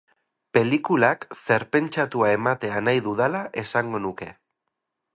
Pelikulak 0.57 1.27
zer 1.41 1.67
pentsatua 1.77 2.33
ematea 2.39 2.83
nahi 2.89 3.05
dudala 3.11 3.45
esango 3.67 4.05
nuke. 4.09 4.33